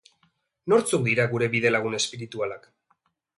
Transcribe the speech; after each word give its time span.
Nortzuk 0.71 1.03
dira 1.07 1.25
gure 1.33 1.49
bidelagun 1.57 1.99
espiritualak? 1.99 2.67